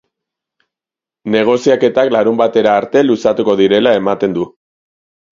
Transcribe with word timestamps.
Negoziaketak 1.35 2.09
larunbatera 2.15 2.73
arte 2.77 3.03
luzatuko 3.09 3.55
direla 3.59 3.93
ematen 3.99 4.33
du. 4.39 4.47